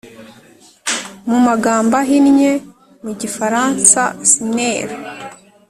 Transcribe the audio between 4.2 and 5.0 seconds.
sner